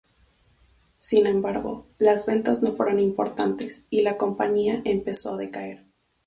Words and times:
Sin 0.97 1.27
embargo, 1.27 1.85
las 1.99 2.25
ventas 2.25 2.63
no 2.63 2.71
fueron 2.73 2.99
importantes, 2.99 3.85
y 3.91 4.01
la 4.01 4.17
compañía 4.17 4.81
empezó 4.83 5.35
a 5.35 5.37
decaer. 5.37 5.85